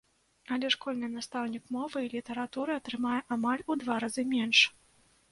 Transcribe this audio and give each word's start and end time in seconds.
Але 0.53 0.69
школьны 0.75 1.09
настаўнік 1.17 1.67
мовы 1.75 1.97
і 2.05 2.09
літаратуры 2.13 2.71
атрымае 2.81 3.19
амаль 3.35 3.61
у 3.75 3.77
два 3.83 3.99
разы 4.05 4.23
менш! 4.33 4.59